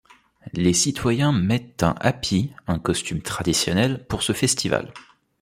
Les 0.53 0.73
citoyens 0.73 1.31
mettent 1.31 1.83
un 1.83 1.93
happi, 1.99 2.51
un 2.65 2.79
costume 2.79 3.21
traditionnel, 3.21 4.03
pour 4.07 4.23
ce 4.23 4.33
festival. 4.33 4.91